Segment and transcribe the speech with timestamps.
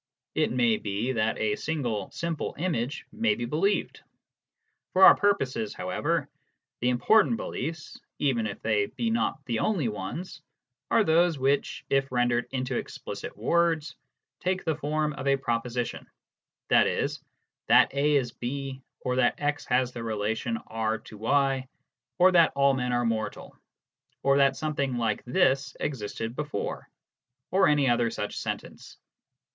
[0.33, 4.01] It may be that a single simple image may be believed.
[4.93, 6.27] For our purposes, however,
[6.79, 10.41] the important beliefs, even if they be not the only ones,
[10.89, 13.95] are those which, if rendered into explicit words,
[14.39, 16.07] take the form of a proposition,
[16.71, 17.07] i.e.,
[17.67, 21.67] that A is B, or that x has the relation R to y,
[22.17, 23.55] or that all men are mortal,
[24.23, 26.89] or that something like this existed before,
[27.51, 28.97] or any other such sentence.